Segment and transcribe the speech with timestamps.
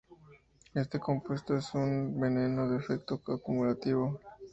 [0.73, 4.19] Este compuesto es un veneno de efecto acumulativo.